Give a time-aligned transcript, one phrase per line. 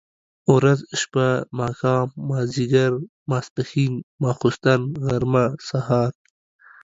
[0.55, 1.27] ورځ، شپه
[1.59, 2.91] ،ماښام، ماځيګر،
[3.29, 3.93] ماسپښن،
[4.23, 6.11] ماخوستن، غرمه ،سهار،